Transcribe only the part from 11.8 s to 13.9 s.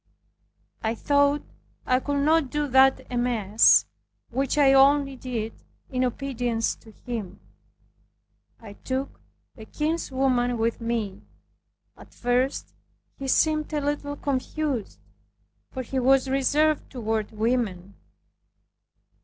At first he seemed a